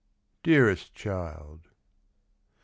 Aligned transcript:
Dearest 0.41 0.95
Child! 0.95 1.67